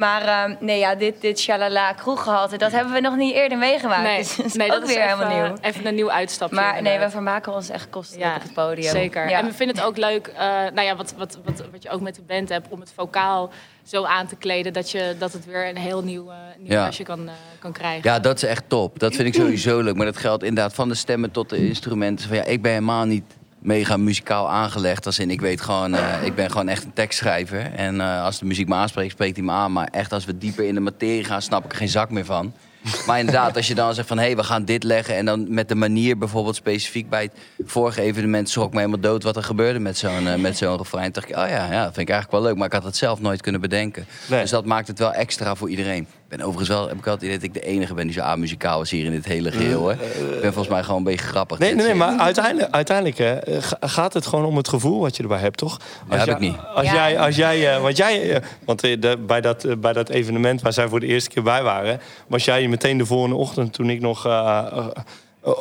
[0.00, 4.02] Maar ehm, nee, ja, dit, dit shalala kroeggehalte, dat hebben we nog niet eerder meegemaakt.
[4.02, 5.56] Nee, Dus dat is nee ook dat is weer even, helemaal nieuw.
[5.60, 6.54] even een nieuw uitstapje.
[6.54, 8.90] Maar nee, we vermaken ons echt kostelijk op het podium.
[8.90, 9.28] Zeker.
[9.28, 9.38] Ja.
[9.38, 12.00] En we vinden het ook leuk, eh, nou ja, wat, wat, wat, wat je ook
[12.00, 13.50] met de band hebt, om het vocaal
[13.82, 16.90] zo aan te kleden dat, je, dat het weer een heel nieuw, eh nieuw Ja.
[17.02, 18.10] kan, eh, kan krijgen.
[18.10, 18.98] Ja, dat is echt top.
[18.98, 19.94] Dat vind ik sowieso leuk.
[19.96, 22.28] Maar dat geldt inderdaad van de stemmen tot de instrumenten.
[22.28, 23.24] Van, ja, ik ben helemaal niet
[23.62, 25.06] mega muzikaal aangelegd.
[25.06, 27.72] Als in, ik weet gewoon, eh, ik ben gewoon echt een tekstschrijver.
[27.74, 29.72] En eh, als de muziek me aanspreekt, spreekt hij me aan.
[29.72, 32.24] Maar echt, als we dieper in de materie gaan, snap ik er geen zak meer
[32.24, 32.52] van.
[33.06, 35.16] Maar inderdaad, als je dan zegt van, hé, hey, we gaan dit leggen.
[35.16, 37.32] En dan met de manier bijvoorbeeld specifiek bij het
[37.70, 38.48] vorige evenement...
[38.48, 41.12] schrok me helemaal dood wat er gebeurde met zo'n eh, met zo'n refrein.
[41.12, 42.56] Toen dacht ik, oh ja, ja, dat vind ik eigenlijk wel leuk.
[42.56, 44.06] Maar ik had het zelf nooit kunnen bedenken.
[44.26, 44.40] Nee.
[44.40, 46.06] Dus dat maakt het wel extra voor iedereen.
[46.30, 48.80] Ben overigens wel, heb ik altijd idee dat ik de enige ben die zo amuzikaal
[48.82, 49.88] is hier in dit hele geheel.
[49.88, 49.92] Hè.
[49.94, 51.58] Ik ben volgens mij gewoon een beetje grappig.
[51.58, 55.22] Nee, nee, maar uiteindelijk, uiteindelijk hè, ga- gaat het gewoon om het gevoel wat je
[55.22, 55.76] erbij hebt, toch?
[56.10, 56.56] Ja, heb ik niet.
[56.74, 56.94] Als Ja.
[56.94, 60.62] jij, als jij, eh, want jij, eh, want eh, de- bij, dat, bij dat evenement
[60.62, 63.90] waar zij voor de eerste keer bij waren, was jij meteen de volgende ochtend toen
[63.90, 64.22] ik nog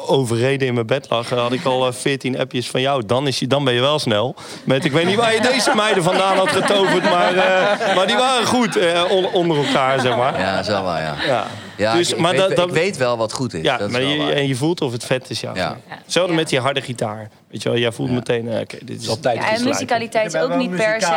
[0.07, 3.05] overreden in mijn bed lag, had ik al eh, 14 appjes van jou.
[3.05, 4.35] Dan, is je, dan ben je wel snel.
[4.63, 8.15] Met, ik weet niet waar je deze meiden vandaan had getoverd, maar, eh, maar die
[8.15, 10.39] waren goed eh, on- onder elkaar, zeg maar.
[10.39, 11.15] Ja, dat is wel waar, ja.
[11.27, 11.45] Ja.
[11.77, 13.61] ja Dus, ik, maar ik weet, dat- ik weet wel wat goed is.
[13.63, 14.29] Ja, dat is maar je, waar.
[14.31, 15.51] en je voelt of het vet is, ja.
[15.55, 15.77] Ja.
[15.87, 16.39] Hetzelfde Ja.
[16.39, 17.29] met die harde gitaar.
[17.49, 19.09] Weet je wel, jij voelt meteen, eh, oké, dit is...
[19.09, 21.07] Al tijd Ja, iets en musicaliteit is ook niet per se...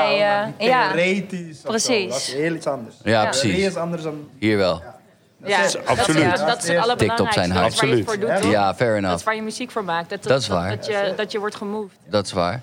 [0.59, 1.63] eh, ja, Precies.
[1.63, 1.75] Dat
[2.17, 2.95] is heel iets anders.
[3.05, 3.25] Ja, Ja.
[3.25, 3.41] precies.
[3.43, 4.15] Theorie is anders dan...
[4.39, 4.83] Hier wel.
[5.45, 6.37] Ja, is absoluut.
[6.37, 7.05] Dat, dat is het allerbelangrijkste.
[7.07, 8.21] Tikt op zijn Dat is waar je het huid.
[8.31, 8.51] voor doet?
[8.53, 9.25] Ja, fair Dat is enough.
[9.25, 10.11] waar je muziek voor maakt.
[10.11, 10.77] Dat, Dat is waar.
[10.77, 11.97] Dat, je, dat je wordt gemoved.
[12.11, 12.63] Dat is waar.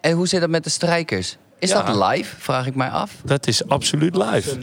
[0.00, 1.36] En hoe zit dat met de strijkers?
[1.58, 1.82] Is Ja.
[1.82, 2.36] dat live?
[2.38, 3.12] Vraag ik mij af.
[3.24, 4.58] Dat is absoluut live.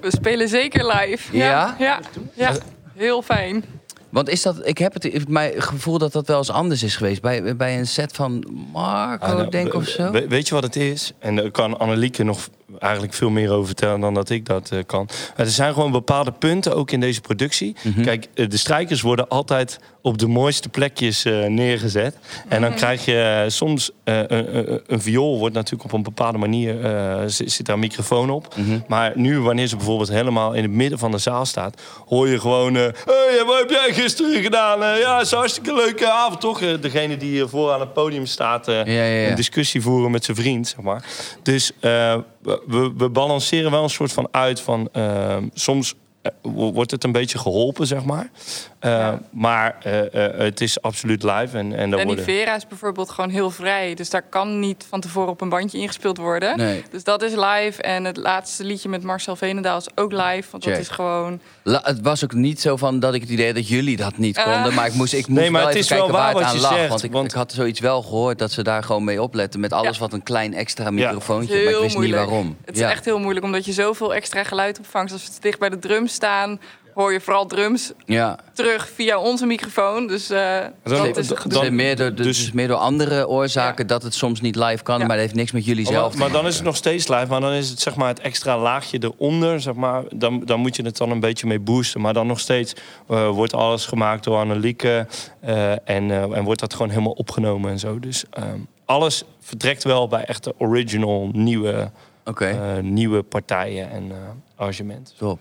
[0.00, 1.36] We spelen zeker live.
[1.36, 1.76] Ja?
[1.78, 2.00] Ja,
[2.34, 2.52] ja.
[2.96, 3.64] heel fijn.
[4.08, 6.96] Want is dat, ik heb het, ik mijn gevoel dat dat wel eens anders is
[6.96, 7.22] geweest.
[7.22, 10.10] Bij, bij een set van Marco, Ah, nou, denk of zo.
[10.10, 11.12] we- weet je wat het is?
[11.18, 12.48] En daar kan Annelieke nog
[12.78, 15.08] eigenlijk veel meer over vertellen dan dat ik dat eh, kan.
[15.36, 17.76] Maar er zijn gewoon bepaalde punten, ook in deze productie.
[17.82, 18.02] Mhm.
[18.02, 22.16] Kijk, eh, de strijkers worden altijd op de mooiste plekjes eh, neergezet.
[22.48, 23.90] En dan krijg je soms...
[24.04, 26.84] eh, een, een, een viool wordt natuurlijk op een bepaalde manier...
[26.84, 28.54] eh, zit, zit daar een microfoon op.
[28.56, 28.78] Mhm.
[28.88, 31.80] Maar nu, wanneer ze bijvoorbeeld helemaal in het midden van de zaal staat...
[32.06, 32.76] hoor je gewoon...
[32.76, 34.78] eh hey, wat heb jij gisteren gedaan?
[34.98, 36.58] Ja, het is een hartstikke leuke avond, toch?
[36.80, 38.68] Degene die hier voor aan het podium staat...
[38.68, 39.28] eh, Ja, ja, ja.
[39.28, 41.04] een discussie voeren met zijn vriend, zeg maar.
[41.42, 44.88] Dus eh, we, we balanceren wel een soort van uit van...
[44.92, 45.94] eh, soms
[46.42, 48.30] wordt het een beetje geholpen, zeg maar.
[48.78, 51.58] Eh, Maar eh, eh, het is absoluut live.
[51.58, 52.24] En, en En die worden...
[52.24, 53.94] Vera is bijvoorbeeld gewoon heel vrij.
[53.94, 56.56] Dus daar kan niet van tevoren op een bandje ingespeeld worden.
[56.56, 56.82] Nee.
[56.90, 57.82] Dus dat is live.
[57.82, 60.44] En het laatste liedje met Marcel Veenendaal is ook live.
[60.50, 60.72] Want Check.
[60.72, 61.40] dat is gewoon...
[61.62, 64.16] La- het was ook niet zo van dat ik het idee had dat jullie dat
[64.16, 64.74] niet konden.
[64.74, 66.42] Maar ik moest, ik moest Nee, maar wel het even is wel kijken waar waar
[66.42, 66.74] het wat aan je lag.
[66.78, 69.60] zegt, want ik, want- ik had zoiets wel gehoord dat ze daar gewoon mee opletten.
[69.60, 70.00] Met alles Ja.
[70.00, 71.64] wat een klein extra microfoontje.
[71.64, 72.20] Maar ik wist moeilijk.
[72.20, 72.56] niet waarom.
[72.64, 72.90] Het is Ja.
[72.90, 75.12] echt heel moeilijk, omdat je zoveel extra geluid opvangt.
[75.12, 76.60] Als we te dicht bij de drums staan,
[76.94, 78.38] hoor je vooral drums Ja.
[78.52, 80.06] terug via onze microfoon.
[80.06, 80.70] Dus eh, Dan-
[81.06, 81.70] dat is dan- Dus, gedoe.
[81.70, 84.98] meer door, dus, dus- meer door andere oorzaken dat het soms niet live kan.
[84.98, 85.06] Ja.
[85.06, 87.08] Maar dat heeft niks met jullie Maar, zelf te maar dan is het nog steeds
[87.08, 90.02] live, maar dan is het zeg maar het extra laagje eronder, zeg maar.
[90.14, 92.00] Dan, dan moet je het dan een beetje mee boosten.
[92.00, 92.72] Maar dan nog steeds
[93.08, 95.06] eh, wordt alles gemaakt door Annelieke
[95.40, 97.98] eh, en, eh, en wordt dat gewoon helemaal opgenomen en zo.
[97.98, 101.90] Dus ehm, alles vertrekt wel bij echte original nieuwe,
[102.24, 102.78] Oké.
[102.82, 104.16] nieuwe partijen en eh
[104.56, 105.14] arrangementen.
[105.16, 105.38] Top.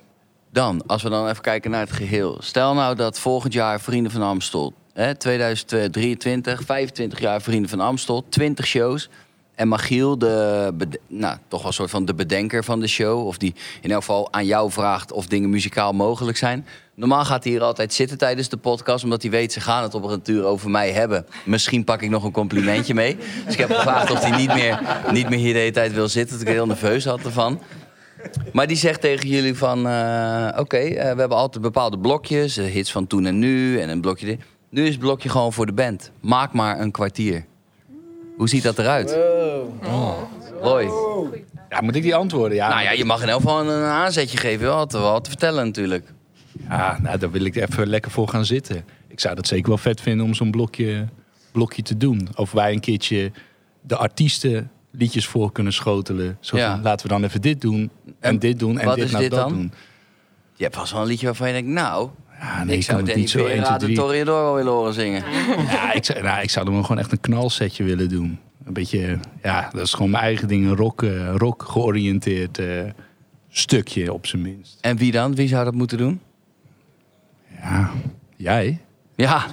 [0.53, 2.37] Dan, als we dan even kijken naar het geheel.
[2.39, 8.25] Stel nou dat volgend jaar Vrienden van Amstel, hè, 2023, 25 jaar Vrienden van Amstel,
[8.29, 9.09] 20 shows.
[9.55, 10.73] En Magiel, de,
[11.07, 13.99] nou, toch wel een soort van de bedenker van de show, of die in elk
[13.99, 16.65] geval aan jou vraagt of dingen muzikaal mogelijk zijn.
[16.95, 19.93] Normaal gaat hij hier altijd zitten tijdens de podcast, omdat hij weet ze gaan het
[19.93, 21.25] op een tour over mij hebben.
[21.45, 23.17] Misschien pak ik nog een complimentje mee.
[23.45, 24.79] Dus ik heb gevraagd of hij niet meer,
[25.11, 27.61] niet meer hier de hele tijd wil zitten, dat ik heel nerveus had ervan.
[28.53, 29.87] Maar die zegt tegen jullie van...
[29.87, 32.57] eh, Oké, eh, we hebben altijd bepaalde blokjes.
[32.57, 34.39] eh, hits van toen en nu en een blokje dit.
[34.69, 36.11] Nu is het blokje gewoon voor de band.
[36.19, 37.45] Maak maar een kwartier.
[38.37, 39.17] Hoe ziet dat eruit?
[40.61, 40.83] Roy.
[41.69, 42.57] Ja, moet ik die antwoorden?
[42.57, 44.65] Ja, Nou ja, je mag in elk geval een, een aanzetje geven.
[44.65, 46.13] Wel te, wel te vertellen natuurlijk.
[46.69, 48.83] ja nou, daar wil ik even lekker voor gaan zitten.
[49.07, 51.07] Ik zou dat zeker wel vet vinden om zo'n blokje,
[51.51, 52.27] blokje te doen.
[52.35, 53.31] Of wij een keertje
[53.81, 56.37] de artiesten liedjes voor kunnen schotelen.
[56.39, 56.71] Zo Ja.
[56.73, 59.11] van, laten we dan even dit doen en, En dit doen en wat dit is
[59.11, 59.53] nou dit dat dan?
[59.57, 59.71] doen.
[60.55, 61.69] Je hebt vast wel een liedje waarvan je denkt...
[61.69, 63.95] Nou, Ja, nee, ik zou het Danny niet zo 1, Vera 2, de 3.
[63.95, 65.23] Toreador wel willen horen zingen.
[65.71, 68.39] Ja, ik zou, nou, ik zou er wel gewoon echt een knalsetje willen doen.
[68.65, 70.65] Een beetje, ja, dat is gewoon mijn eigen ding.
[70.65, 72.83] Een rock, eh, rock georiënteerd eh,
[73.49, 74.77] stukje op zijn minst.
[74.81, 75.35] En wie dan?
[75.35, 76.19] Wie zou dat moeten doen?
[77.61, 77.91] Ja,
[78.35, 78.79] jij?
[79.15, 79.45] Ja.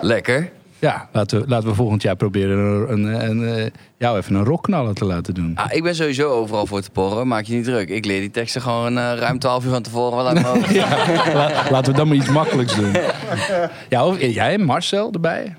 [0.00, 0.52] Lekker.
[0.82, 4.44] Ja, laten we, laten we volgend jaar proberen een, een, een, eh, jou even een
[4.44, 5.52] rockknaller te laten doen.
[5.54, 7.88] Ah, ik ben sowieso overal voor te porren, maak je niet druk.
[7.88, 10.76] Ik leer die teksten gewoon eh, ruim 12 uur van tevoren wel uit mijn.
[11.36, 12.92] La- laten we dan maar iets makkelijks doen.
[13.88, 15.56] Ja, of, jij en Marcel erbij.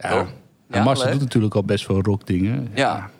[0.00, 0.12] Ja.
[0.12, 0.18] Oh.
[0.18, 0.26] En
[0.70, 1.12] Ja, Marcel leuk.
[1.14, 2.68] doet natuurlijk al best veel rockdingen.
[2.74, 3.10] Ja.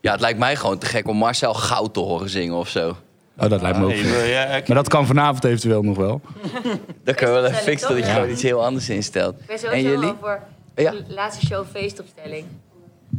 [0.00, 2.96] ja, het lijkt mij gewoon te gek om Marcel Goud te horen zingen of zo.
[3.38, 3.92] Oh, dat lijkt me ook.
[4.26, 6.20] Ja, ik- Maar dat kan vanavond eventueel nog wel.
[7.04, 9.34] Dan kunnen we wel even fixen dat je gewoon iets heel anders instelt.
[9.48, 10.12] Ik ben En jullie?
[10.20, 10.40] voor
[10.76, 10.90] Ja.
[10.90, 12.46] de laatste show feestopstelling.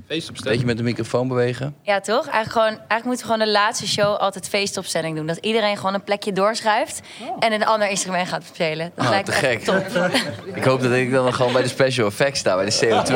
[0.08, 1.76] Beetje met de microfoon bewegen.
[1.82, 2.28] Ja, toch?
[2.28, 5.26] Eigenlijk, gewoon, eigenlijk moeten we gewoon de laatste show altijd feestopstelling doen.
[5.28, 7.02] Dat iedereen gewoon een plekje doorschuift
[7.39, 8.92] en een ander instrument gaat spelen.
[8.96, 9.60] Dat Ah, lijkt te gek.
[9.63, 9.86] top.
[10.56, 13.13] Ik hoop dat ik dan nog gewoon bij de special effects sta, bij de CO2.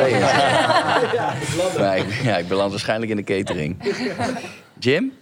[1.78, 3.76] Maar ik, ja, ik beland waarschijnlijk in de catering.
[4.78, 5.12] Jim?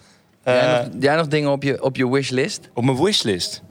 [0.45, 2.69] jij, Eh, nog, jij nog dingen op je, op je wishlist?
[2.75, 3.63] Op mijn wishlist.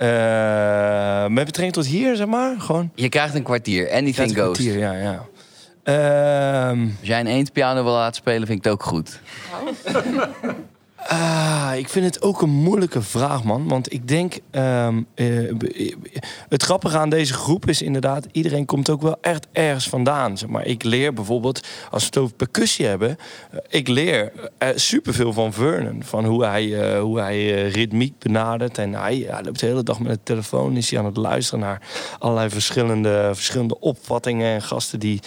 [0.00, 2.60] Eh, met betrekking tot hier, zeg maar.
[2.60, 2.90] Gewoon.
[2.94, 3.90] Je krijgt een kwartier.
[3.90, 4.56] Anything goes.
[4.56, 5.24] kwartier, ja, ja.
[5.82, 9.20] Ehm, Als jij een eend piano wil laten spelen, vind ik het ook goed.
[11.08, 13.68] Ah, ik vind het ook een moeilijke vraag, man.
[13.68, 15.26] Want ik denk, ehm, eh,
[16.48, 20.38] het grappige aan deze groep is inderdaad, iedereen komt ook wel echt ergens vandaan.
[20.38, 23.16] Zeg maar ik leer bijvoorbeeld, als we het over percussie hebben,
[23.50, 26.02] eh, ik leer eh, superveel van Vernon.
[26.04, 28.78] Van hoe hij, hoe hij ritmiek benadert.
[28.78, 31.60] En hij, hij loopt de hele dag met de telefoon, is hij aan het luisteren
[31.60, 31.82] naar
[32.18, 34.54] allerlei verschillende, verschillende opvattingen.
[34.54, 35.20] En gasten die,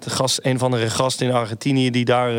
[0.00, 2.32] gast, een of andere gast in Argentinië die daar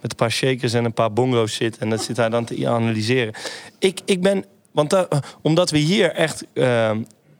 [0.00, 1.78] met een paar shakers en een paar bongo's zit.
[1.78, 3.34] En dat zit hij dan te analyseren.
[3.78, 5.08] Ik, ik ben, want da-
[5.42, 6.44] omdat we hier echt.
[6.52, 6.90] eh,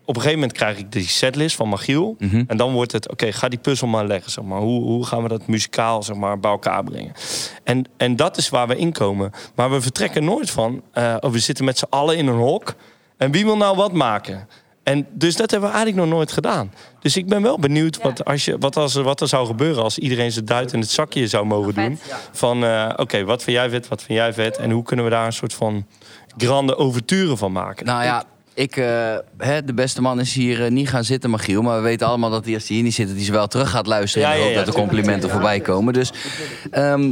[0.04, 2.16] op een gegeven moment krijg ik die setlist van Magiel.
[2.18, 2.44] Mhm.
[2.46, 4.30] En dan wordt het, oké, ga die puzzel maar leggen.
[4.32, 4.60] Zeg maar.
[4.60, 7.12] Hoe, hoe gaan we dat muzikaal zeg maar, bij elkaar brengen?
[7.64, 9.30] En, en dat is waar we inkomen.
[9.54, 12.74] Maar we vertrekken nooit van, oh, we zitten met z'n allen in een hok.
[13.16, 14.48] En wie wil nou wat maken?
[14.90, 16.72] En dus dat hebben we eigenlijk nog nooit gedaan.
[17.00, 19.82] Dus ik ben wel benieuwd wat, als je, wat, als, er- wat er zou gebeuren
[19.82, 21.98] als iedereen zijn duit in het zakje zou mogen doen.
[22.32, 24.56] Van eh, oké, wat vind jij vet, wat vind jij vet?
[24.56, 25.86] En hoe kunnen we daar een soort van
[26.36, 27.86] grande overturen van maken?
[27.86, 28.24] Nou ja,
[28.54, 31.62] ik, eh, hè, de beste man is hier eh, niet gaan zitten, Magiel.
[31.62, 33.46] Maar we weten allemaal dat hij als hij hier niet zit, dat hij ze wel
[33.46, 34.28] terug gaat luisteren.
[34.28, 35.92] Ja, en ja, hoop ja, dat de complimenten voorbij komen.
[35.92, 36.12] Dus
[36.70, 37.10] ehm,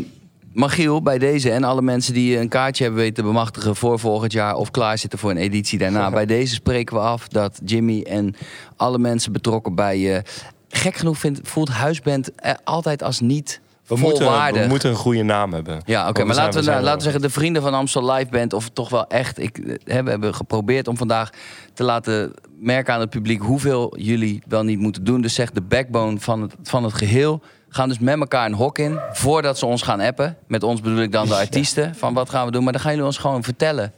[0.52, 4.32] Magiel, bij deze en alle mensen die een kaartje hebben weten te bemachtigen voor volgend
[4.32, 6.10] jaar of klaarzitten voor een editie daarna.
[6.20, 8.34] bij deze spreken we af dat Jimmy en
[8.76, 10.22] alle mensen betrokken bij je.
[10.68, 15.22] gek genoeg vindt, voelt huisband eh, altijd als niet we, moeten, we moeten een goede
[15.22, 15.82] naam hebben.
[15.84, 18.52] Ja, oké, maar laten we, zijn laten we zeggen, de vrienden van Amstel Live Band,
[18.52, 19.38] of toch wel echt.
[19.38, 21.30] Ik, eh, hè, we hebben geprobeerd om vandaag
[21.74, 25.20] te laten merken aan het publiek hoeveel jullie wel niet moeten doen.
[25.20, 27.42] Dus zeg de backbone van het, van het geheel.
[27.68, 30.36] Gaan dus met elkaar een hok in voordat ze ons gaan appen.
[30.46, 31.94] Met ons bedoel ik dan de artiesten.
[31.94, 32.64] Van wat gaan we doen?
[32.64, 33.92] Maar dan gaan jullie ons gewoon vertellen.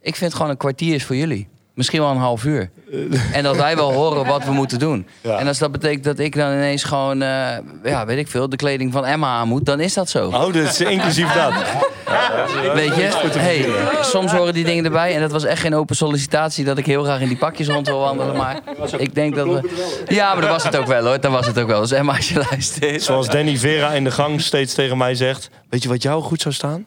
[0.00, 1.48] Ik vind gewoon een kwartier is voor jullie.
[1.76, 2.70] Misschien wel een half uur.
[3.32, 5.06] En dat wij wel horen wat we moeten doen.
[5.20, 5.38] Ja.
[5.38, 8.56] En als dat betekent dat ik dan ineens gewoon, eh, ja, weet ik veel, de
[8.56, 10.26] kleding van Emma aan moet, dan is dat zo.
[10.26, 11.52] Oh, dus inclusief dat.
[12.74, 13.68] Weet je, hey,
[14.02, 15.14] soms horen die dingen erbij.
[15.14, 17.86] En dat was echt geen open sollicitatie dat ik heel graag in die pakjes rond
[17.86, 18.36] wil wandelen.
[18.36, 18.60] Maar
[18.96, 19.70] ik denk dat we.
[20.08, 21.20] Ja, maar dat was het ook wel hoor.
[21.20, 21.80] Dat was het ook wel.
[21.80, 23.02] Dus Emma, als je luistert.
[23.02, 25.50] Zoals Danny Vera in de gang steeds tegen mij zegt...
[25.68, 26.86] Weet je wat jou goed zou staan?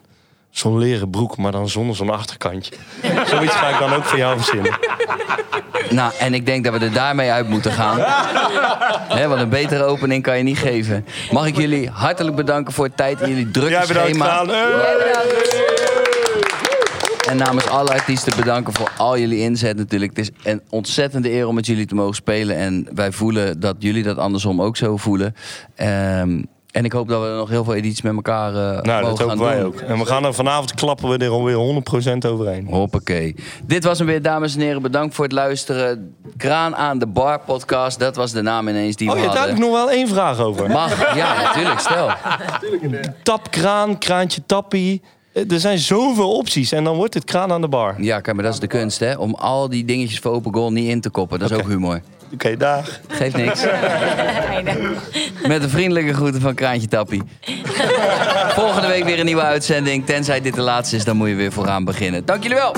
[0.50, 2.74] Zo'n leren broek, maar dan zonder zo'n achterkantje.
[3.26, 4.78] Zoiets ga ik dan ook voor jou verzinnen.
[5.90, 7.98] Nou, en ik denk dat we er daarmee uit moeten gaan.
[9.28, 11.06] Want een betere opening kan je niet geven.
[11.30, 14.44] Mag ik jullie hartelijk bedanken voor het tijd in jullie drukke Jij bedankt schema.
[17.28, 20.16] En namens alle artiesten bedanken voor al jullie inzet natuurlijk.
[20.16, 22.56] Het is een ontzettende eer om met jullie te mogen spelen.
[22.56, 25.34] En wij voelen dat jullie dat andersom ook zo voelen.
[25.74, 29.02] Ehm, en ik hoop dat we nog heel veel edities met elkaar eh Nou, mogen
[29.02, 29.66] dat gaan hopen wij doen.
[29.66, 29.80] ook.
[29.80, 32.66] En we gaan er vanavond klappen we er alweer 100% overheen.
[32.66, 33.34] Hoppakee.
[33.66, 34.82] Dit was hem weer, dames en heren.
[34.82, 36.14] Bedankt voor het luisteren.
[36.36, 37.98] Kraan aan de Bar podcast.
[37.98, 39.64] Dat was de naam ineens die Oh we ja, daar heb hadden.
[39.66, 40.70] ik nog wel één vraag over.
[40.70, 42.10] Mag, ja, natuurlijk, stel.
[43.22, 45.02] Tapkraan, kraantje tappie.
[45.32, 47.94] Eh, Er zijn zoveel opties en dan wordt het kraan aan de bar.
[48.02, 49.14] Ja, kijk, maar dat is de kunst, hè?
[49.14, 51.38] Om al die dingetjes voor open goal niet in te koppen.
[51.38, 52.00] Dat is ook humor.
[52.32, 53.00] Oké, dag.
[53.08, 53.64] Geeft niks.
[55.46, 57.22] Met de vriendelijke groeten van Kraantje Tappie.
[58.48, 60.06] Volgende week weer een nieuwe uitzending.
[60.06, 62.24] Tenzij dit de laatste is, dan moet je weer vooraan beginnen.
[62.24, 62.74] Dank jullie wel.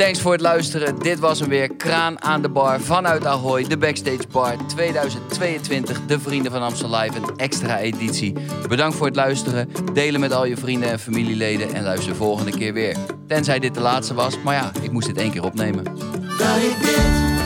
[0.00, 0.98] Thanks voor het luisteren.
[0.98, 1.76] Dit was hem weer.
[1.76, 3.64] Kraan aan de bar vanuit Ahoy.
[3.64, 6.06] De Backstage Bar 2022.
[6.06, 7.16] De Vrienden van Amstel Live.
[7.16, 8.34] Een extra editie.
[8.68, 9.68] Bedankt voor het luisteren.
[9.92, 11.74] Delen met al je vrienden en familieleden.
[11.74, 12.96] En luister de volgende keer weer.
[13.26, 14.42] Tenzij dit de laatste was.
[14.42, 15.84] Maar ja, ik moest dit één keer opnemen.
[15.84, 17.38] Dat ik dit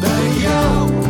[0.00, 1.01] bij jou